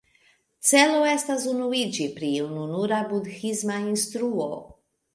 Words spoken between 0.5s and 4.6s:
Celo estis unuiĝi pri ununura budhisma instruo.